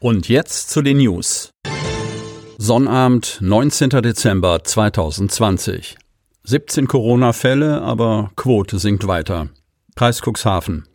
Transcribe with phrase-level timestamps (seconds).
[0.00, 1.50] Und jetzt zu den News.
[2.56, 3.90] Sonnabend, 19.
[3.90, 5.96] Dezember 2020.
[6.44, 9.48] 17 Corona-Fälle, aber Quote sinkt weiter.
[9.96, 10.86] Kreis Cuxhaven.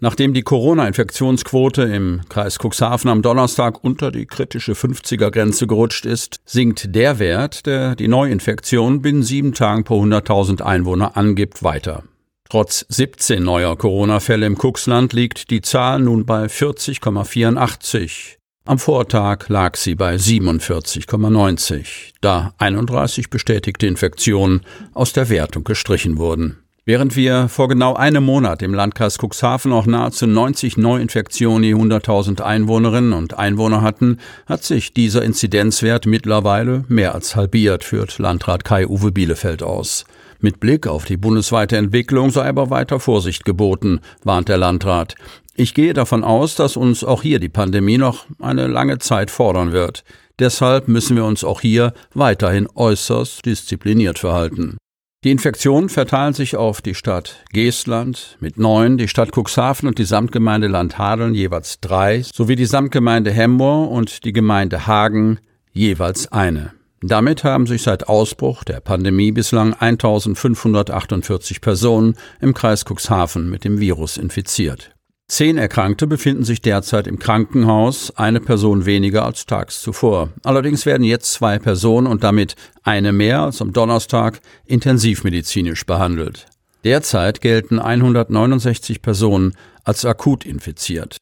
[0.00, 6.94] Nachdem die Corona-Infektionsquote im Kreis Cuxhaven am Donnerstag unter die kritische 50er-Grenze gerutscht ist, sinkt
[6.94, 12.04] der Wert, der die Neuinfektion binnen sieben Tagen pro 100.000 Einwohner angibt, weiter.
[12.48, 18.36] Trotz 17 neuer Corona-Fälle im Cuxland liegt die Zahl nun bei 40,84.
[18.68, 26.58] Am Vortag lag sie bei 47,90, da 31 bestätigte Infektionen aus der Wertung gestrichen wurden.
[26.84, 32.40] Während wir vor genau einem Monat im Landkreis Cuxhaven auch nahezu 90 Neuinfektionen je 100.000
[32.40, 39.12] Einwohnerinnen und Einwohner hatten, hat sich dieser Inzidenzwert mittlerweile mehr als halbiert, führt Landrat Kai-Uwe
[39.12, 40.06] Bielefeld aus.
[40.40, 45.14] Mit Blick auf die bundesweite Entwicklung sei aber weiter Vorsicht geboten, warnt der Landrat.
[45.58, 49.72] Ich gehe davon aus, dass uns auch hier die Pandemie noch eine lange Zeit fordern
[49.72, 50.04] wird.
[50.38, 54.76] Deshalb müssen wir uns auch hier weiterhin äußerst diszipliniert verhalten.
[55.24, 60.04] Die Infektionen verteilen sich auf die Stadt Geestland mit neun, die Stadt Cuxhaven und die
[60.04, 65.38] Samtgemeinde Landhadeln jeweils drei, sowie die Samtgemeinde Hemmoor und die Gemeinde Hagen
[65.72, 66.74] jeweils eine.
[67.00, 73.80] Damit haben sich seit Ausbruch der Pandemie bislang 1548 Personen im Kreis Cuxhaven mit dem
[73.80, 74.95] Virus infiziert.
[75.28, 80.30] Zehn Erkrankte befinden sich derzeit im Krankenhaus, eine Person weniger als tags zuvor.
[80.44, 82.54] Allerdings werden jetzt zwei Personen und damit
[82.84, 86.46] eine mehr als am Donnerstag intensivmedizinisch behandelt.
[86.84, 91.16] Derzeit gelten 169 Personen als akut infiziert.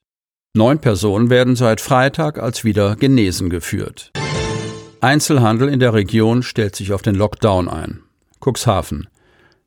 [0.55, 4.13] Neun Personen werden seit Freitag als wieder genesen geführt.
[5.01, 8.03] Einzelhandel in der Region stellt sich auf den Lockdown ein.
[8.45, 9.09] Cuxhaven.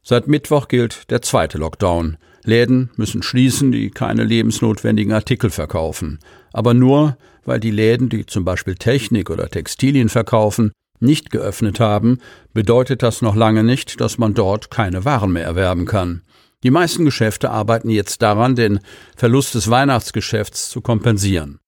[0.03, 2.17] Seit Mittwoch gilt der zweite Lockdown.
[2.47, 6.19] Läden müssen schließen, die keine lebensnotwendigen Artikel verkaufen.
[6.53, 12.19] Aber nur, weil die Läden, die zum Beispiel Technik oder Textilien verkaufen, nicht geöffnet haben,
[12.53, 16.23] bedeutet das noch lange nicht, dass man dort keine Waren mehr erwerben kann.
[16.63, 18.79] Die meisten Geschäfte arbeiten jetzt daran, den
[19.15, 21.59] Verlust des Weihnachtsgeschäfts zu kompensieren.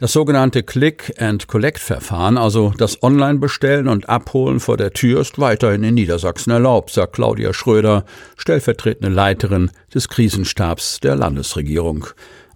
[0.00, 6.52] Das sogenannte Click-and-Collect-Verfahren, also das Online-Bestellen und Abholen vor der Tür, ist weiterhin in Niedersachsen
[6.52, 8.04] erlaubt, sagt Claudia Schröder,
[8.36, 12.06] stellvertretende Leiterin des Krisenstabs der Landesregierung.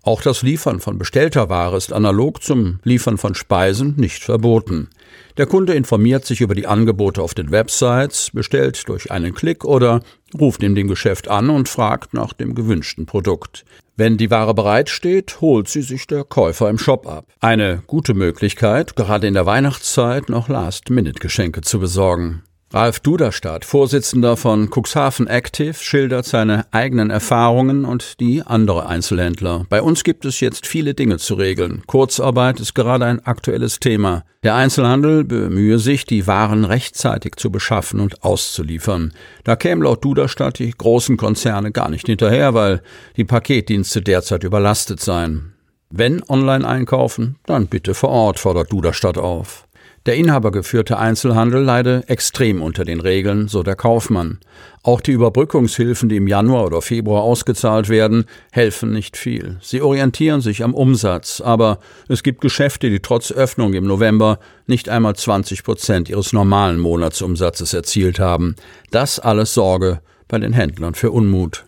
[0.05, 4.91] Auch das Liefern von bestellter Ware ist analog zum Liefern von Speisen nicht verboten.
[5.37, 10.01] Der Kunde informiert sich über die Angebote auf den Websites, bestellt durch einen Klick oder
[10.39, 13.65] ruft in dem Geschäft an und fragt nach dem gewünschten Produkt.
[13.97, 17.27] Wenn die Ware bereitsteht, holt sie sich der Käufer im Shop ab.
[17.39, 22.43] Eine gute Möglichkeit, gerade in der Weihnachtszeit noch Last-Minute-Geschenke zu besorgen.
[22.75, 29.67] Ralf Duderstadt, Vorsitzender von Cuxhaven Active, schildert seine eigenen Erfahrungen und die anderer Einzelhändler.
[29.69, 31.83] Bei uns gibt es jetzt viele Dinge zu regeln.
[31.87, 34.25] Kurzarbeit ist gerade ein aktuelles Thema.
[34.43, 39.13] Der Einzelhandel bemühe sich, die Waren rechtzeitig zu beschaffen und auszuliefern.
[39.45, 42.81] Da kämen laut Duderstadt die großen Konzerne gar nicht hinterher, weil
[43.19, 45.53] die Paketdienste derzeit überlastet seien.
[45.91, 49.69] Wenn online einkaufen, dann bitte vor Ort, fordert Duderstadt auf.
[50.05, 54.41] Der inhabergeführte Einzelhandel leide extrem unter den Regeln, so der Kaufmann.
[54.83, 59.59] Auch die Überbrückungshilfen, die im Januar oder Februar ausgezahlt werden, helfen nicht viel.
[59.61, 61.79] Sie orientieren sich am Umsatz, aber
[62.09, 67.73] es gibt Geschäfte, die trotz Öffnung im November nicht einmal 20 Prozent ihres normalen Monatsumsatzes
[67.73, 68.57] erzielt haben.
[68.91, 71.65] Das alles Sorge bei den Händlern für Unmut.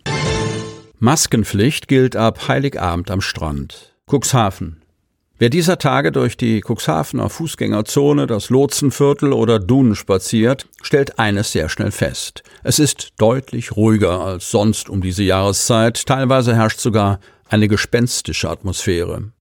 [0.99, 3.95] Maskenpflicht gilt ab Heiligabend am Strand.
[4.11, 4.84] Cuxhaven.
[5.37, 11.69] Wer dieser Tage durch die Cuxhavener Fußgängerzone, das Lotsenviertel oder Dunen spaziert, stellt eines sehr
[11.69, 12.45] schnell fest.
[12.63, 19.33] Es ist deutlich ruhiger als sonst um diese Jahreszeit, teilweise herrscht sogar eine gespenstische Atmosphäre.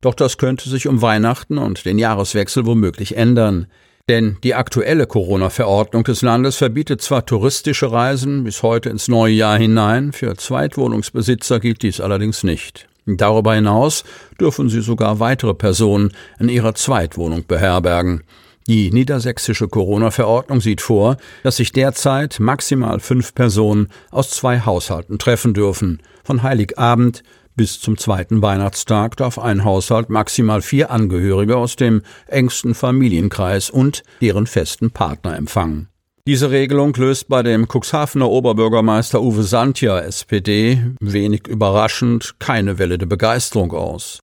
[0.00, 3.66] Doch das könnte sich um Weihnachten und den Jahreswechsel womöglich ändern.
[4.08, 9.58] Denn die aktuelle Corona-Verordnung des Landes verbietet zwar touristische Reisen bis heute ins neue Jahr
[9.58, 12.88] hinein, für Zweitwohnungsbesitzer gilt dies allerdings nicht.
[13.06, 14.04] Darüber hinaus
[14.38, 18.22] dürfen sie sogar weitere Personen in ihrer Zweitwohnung beherbergen.
[18.66, 25.54] Die niedersächsische Corona-Verordnung sieht vor, dass sich derzeit maximal fünf Personen aus zwei Haushalten treffen
[25.54, 26.00] dürfen.
[26.22, 27.22] Von Heiligabend
[27.56, 34.02] bis zum zweiten Weihnachtstag darf ein Haushalt maximal vier Angehörige aus dem engsten Familienkreis und
[34.20, 35.88] deren festen Partner empfangen.
[36.26, 43.06] Diese Regelung löst bei dem Cuxhavener Oberbürgermeister Uwe Santja, SPD, wenig überraschend keine Welle der
[43.06, 44.20] Begeisterung aus.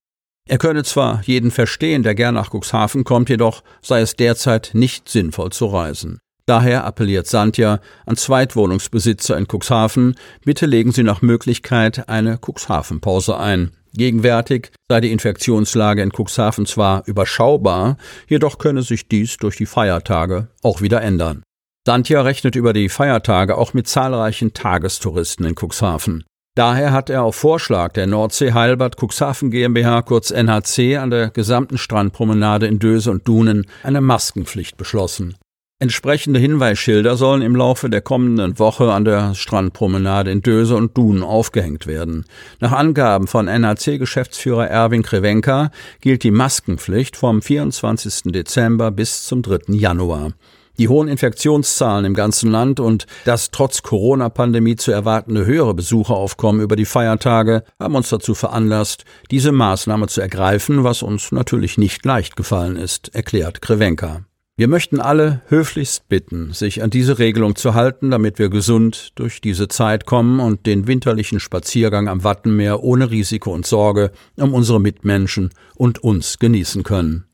[0.47, 5.09] Er könne zwar jeden verstehen, der gern nach Cuxhaven kommt, jedoch sei es derzeit nicht
[5.09, 6.19] sinnvoll zu reisen.
[6.45, 10.15] Daher appelliert Santja an Zweitwohnungsbesitzer in Cuxhaven,
[10.45, 13.71] bitte legen Sie nach Möglichkeit eine Cuxhaven-Pause ein.
[13.93, 17.97] Gegenwärtig sei die Infektionslage in Cuxhaven zwar überschaubar,
[18.27, 21.43] jedoch könne sich dies durch die Feiertage auch wieder ändern.
[21.87, 26.25] Santja rechnet über die Feiertage auch mit zahlreichen Tagestouristen in Cuxhaven.
[26.53, 31.77] Daher hat er auf Vorschlag der Nordsee Heilbad Cuxhaven GmbH kurz NHC an der gesamten
[31.77, 35.37] Strandpromenade in Döse und Dunen eine Maskenpflicht beschlossen.
[35.79, 41.23] Entsprechende Hinweisschilder sollen im Laufe der kommenden Woche an der Strandpromenade in Döse und Dunen
[41.23, 42.25] aufgehängt werden.
[42.59, 48.33] Nach Angaben von NHC-Geschäftsführer Erwin Krevenka gilt die Maskenpflicht vom 24.
[48.33, 49.73] Dezember bis zum 3.
[49.73, 50.33] Januar.
[50.79, 56.75] Die hohen Infektionszahlen im ganzen Land und das trotz Corona-Pandemie zu erwartende höhere Besucheraufkommen über
[56.75, 62.35] die Feiertage haben uns dazu veranlasst, diese Maßnahme zu ergreifen, was uns natürlich nicht leicht
[62.35, 64.21] gefallen ist, erklärt Krevenka.
[64.59, 69.41] Wir möchten alle höflichst bitten, sich an diese Regelung zu halten, damit wir gesund durch
[69.41, 74.81] diese Zeit kommen und den winterlichen Spaziergang am Wattenmeer ohne Risiko und Sorge um unsere
[74.81, 77.25] Mitmenschen und uns genießen können.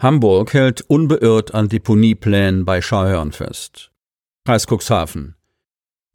[0.00, 3.90] Hamburg hält unbeirrt an Deponieplänen bei Schauhörn fest.
[4.46, 5.34] Kreis Cuxhaven.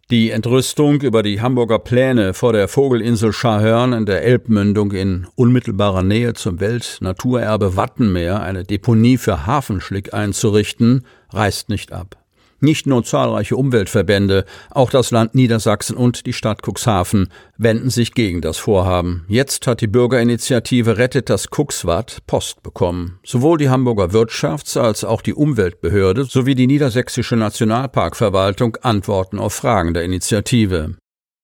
[0.10, 6.02] Die Entrüstung über die Hamburger Pläne vor der Vogelinsel Scharhörn in der Elbmündung in unmittelbarer
[6.02, 12.23] Nähe zum Weltnaturerbe Wattenmeer eine Deponie für Hafenschlick einzurichten, reißt nicht ab.
[12.64, 17.28] Nicht nur zahlreiche Umweltverbände, auch das Land Niedersachsen und die Stadt Cuxhaven
[17.58, 19.26] wenden sich gegen das Vorhaben.
[19.28, 23.20] Jetzt hat die Bürgerinitiative Rettet das Cuxwatt Post bekommen.
[23.26, 29.94] Sowohl die Hamburger Wirtschafts- als auch die Umweltbehörde sowie die Niedersächsische Nationalparkverwaltung antworten auf Fragen
[29.94, 30.96] der Initiative.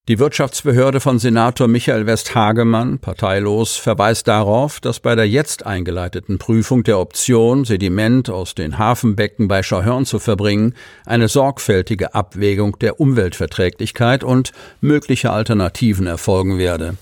[0.08, 6.84] Die Wirtschaftsbehörde von Senator Michael Westhagemann, parteilos, verweist darauf, dass bei der jetzt eingeleiteten Prüfung
[6.84, 10.74] der Option, Sediment aus den Hafenbecken bei Schauhörn zu verbringen,
[11.06, 14.52] eine sorgfältige Abwägung der Umweltverträglichkeit und
[14.82, 16.98] möglicher Alternativen erfolgen werde.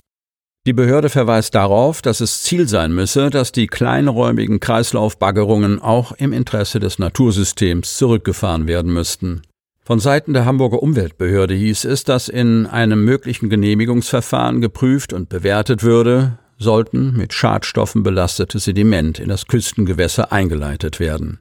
[0.67, 6.33] Die Behörde verweist darauf, dass es Ziel sein müsse, dass die kleinräumigen Kreislaufbaggerungen auch im
[6.33, 9.43] Interesse des Natursystems zurückgefahren werden müssten.
[9.87, 15.81] Von Seiten der Hamburger Umweltbehörde hieß es, dass in einem möglichen Genehmigungsverfahren geprüft und bewertet
[15.81, 21.39] würde, sollten mit Schadstoffen belastete Sediment in das Küstengewässer eingeleitet werden.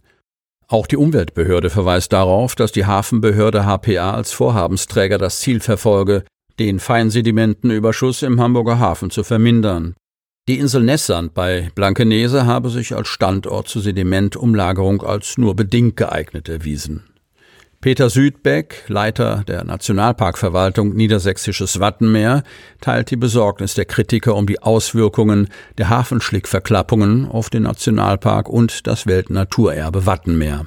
[0.68, 6.22] Auch die Umweltbehörde verweist darauf, dass die Hafenbehörde HPA als Vorhabensträger das Ziel verfolge,
[6.60, 9.96] den Feinsedimentenüberschuss im Hamburger Hafen zu vermindern.
[10.48, 16.48] Die Insel Nessand bei Blankenese habe sich als Standort zur Sedimentumlagerung als nur bedingt geeignet
[16.48, 17.02] erwiesen.
[17.80, 22.42] Peter Südbeck, Leiter der Nationalparkverwaltung Niedersächsisches Wattenmeer,
[22.80, 25.48] teilt die Besorgnis der Kritiker um die Auswirkungen
[25.78, 30.66] der Hafenschlickverklappungen auf den Nationalpark und das Weltnaturerbe Wattenmeer.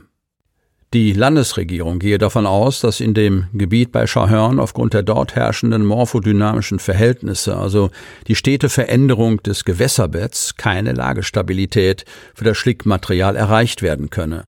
[0.93, 5.85] Die Landesregierung gehe davon aus, dass in dem Gebiet bei Schahörn aufgrund der dort herrschenden
[5.85, 7.91] morphodynamischen Verhältnisse, also
[8.27, 14.45] die stete Veränderung des Gewässerbetts, keine Lagestabilität für das Schlickmaterial erreicht werden könne.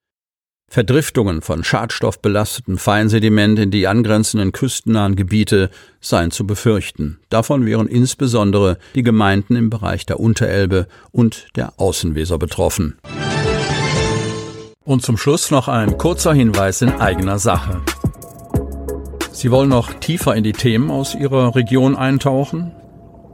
[0.72, 7.20] Verdriftungen von schadstoffbelastetem Feinsediment in die angrenzenden küstennahen Gebiete seien zu befürchten.
[7.28, 12.98] Davon wären insbesondere die Gemeinden im Bereich der Unterelbe und der Außenweser betroffen.
[14.86, 17.82] Und zum Schluss noch ein kurzer Hinweis in eigener Sache.
[19.34, 22.72] Sie wollen noch tiefer in die Themen aus Ihrer Region eintauchen?